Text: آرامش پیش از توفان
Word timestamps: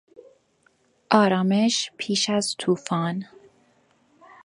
آرامش 1.11 1.91
پیش 1.97 2.29
از 2.29 2.55
توفان 2.59 3.23